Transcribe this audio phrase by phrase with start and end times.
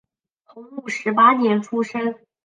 [0.45, 2.15] 洪武十八年出生。